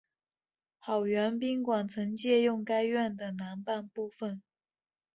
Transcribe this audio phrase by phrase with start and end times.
[0.79, 4.41] 好园宾馆曾借用该院的南半部分。